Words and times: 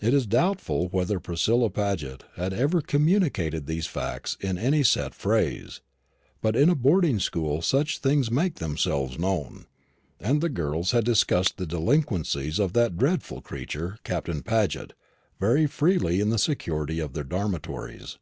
It 0.00 0.12
is 0.12 0.26
doubtful 0.26 0.88
whether 0.88 1.20
Priscilla 1.20 1.70
Paget 1.70 2.24
had 2.34 2.52
ever 2.52 2.80
communicated 2.80 3.66
these 3.68 3.86
facts 3.86 4.36
in 4.40 4.58
any 4.58 4.82
set 4.82 5.14
phrase, 5.14 5.80
but 6.40 6.56
in 6.56 6.68
a 6.68 6.74
boarding 6.74 7.20
school 7.20 7.62
such 7.62 7.98
things 7.98 8.28
make 8.28 8.56
themselves 8.56 9.20
known, 9.20 9.66
and 10.18 10.40
the 10.40 10.48
girls 10.48 10.90
had 10.90 11.04
discussed 11.04 11.58
the 11.58 11.66
delinquencies 11.66 12.58
of 12.58 12.72
that 12.72 12.98
dreadful 12.98 13.40
creature, 13.40 13.98
Captain 14.02 14.42
Paget, 14.42 14.94
very 15.38 15.68
freely 15.68 16.18
in 16.18 16.30
the 16.30 16.38
security 16.40 16.98
of 16.98 17.12
their 17.12 17.22
dormitories. 17.22 18.18